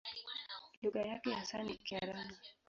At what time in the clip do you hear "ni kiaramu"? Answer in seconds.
1.63-2.35